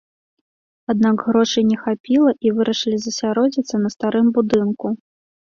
Аднак 0.93 1.15
грошай 1.27 1.63
не 1.71 1.77
хапіла, 1.81 2.31
і 2.47 2.55
вырашылі 2.57 2.97
засяродзіцца 3.05 3.75
на 3.85 3.89
старым 3.97 4.27
будынку. 4.41 4.95